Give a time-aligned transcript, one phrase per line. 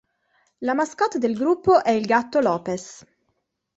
[0.65, 3.05] La mascotte del gruppo è il gatto Lopez.